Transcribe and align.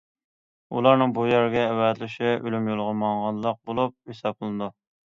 ئۇلارنىڭ 0.77 1.13
بۇ 1.17 1.27
يەرگە 1.33 1.67
ئەۋەتىلىشى 1.67 2.33
ئۆلۈم 2.41 2.73
يولىغا 2.73 2.99
ماڭغانلىق 3.05 3.65
بولۇپ 3.71 3.97
ھېسابلىنىدۇ. 4.17 4.77